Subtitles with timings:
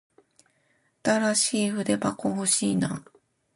[1.03, 3.05] 新しい筆箱欲しいな。